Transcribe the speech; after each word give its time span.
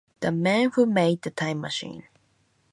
The 0.21 0.31
man 0.31 0.71
who 0.73 0.87
made 0.87 1.21
the 1.21 1.29
Time 1.29 1.61
Machine. 1.61 2.05